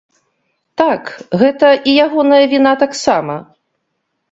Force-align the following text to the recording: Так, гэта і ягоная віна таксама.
Так, 0.81 1.11
гэта 1.43 1.67
і 1.93 1.95
ягоная 2.05 2.41
віна 2.55 2.73
таксама. 2.87 3.35